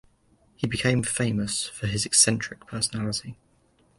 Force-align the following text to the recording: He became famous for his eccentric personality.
He 0.55 0.65
became 0.65 1.03
famous 1.03 1.67
for 1.67 1.85
his 1.85 2.07
eccentric 2.07 2.65
personality. 2.65 3.37